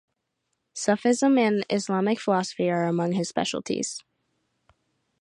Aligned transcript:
Sufism 0.73 1.37
and 1.37 1.63
Islamic 1.69 2.19
philosophy 2.19 2.71
are 2.71 2.85
among 2.87 3.11
his 3.11 3.29
specialities. 3.29 4.03